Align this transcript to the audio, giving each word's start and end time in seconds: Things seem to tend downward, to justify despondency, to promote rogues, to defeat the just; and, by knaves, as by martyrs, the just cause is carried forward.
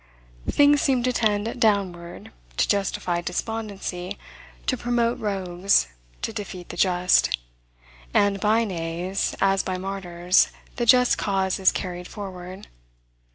Things 0.49 0.81
seem 0.81 1.03
to 1.03 1.13
tend 1.13 1.61
downward, 1.61 2.31
to 2.57 2.67
justify 2.67 3.21
despondency, 3.21 4.17
to 4.65 4.75
promote 4.75 5.19
rogues, 5.19 5.89
to 6.23 6.33
defeat 6.33 6.69
the 6.69 6.75
just; 6.75 7.37
and, 8.11 8.39
by 8.39 8.63
knaves, 8.63 9.35
as 9.41 9.61
by 9.61 9.77
martyrs, 9.77 10.47
the 10.77 10.87
just 10.87 11.19
cause 11.19 11.59
is 11.59 11.71
carried 11.71 12.07
forward. 12.07 12.65